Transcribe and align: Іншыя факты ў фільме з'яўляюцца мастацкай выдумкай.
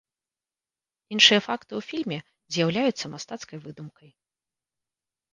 Іншыя 1.15 1.41
факты 1.47 1.73
ў 1.79 1.87
фільме 1.89 2.17
з'яўляюцца 2.55 3.05
мастацкай 3.13 3.61
выдумкай. 3.67 4.09